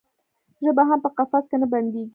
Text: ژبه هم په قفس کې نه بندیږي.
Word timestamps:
ژبه 0.63 0.83
هم 0.89 0.99
په 1.05 1.09
قفس 1.17 1.43
کې 1.49 1.57
نه 1.61 1.67
بندیږي. 1.73 2.03